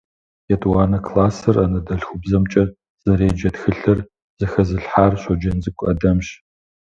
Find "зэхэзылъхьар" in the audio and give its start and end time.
4.37-5.13